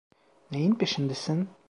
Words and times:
Neyin 0.51 0.75
peşindesin? 0.75 1.49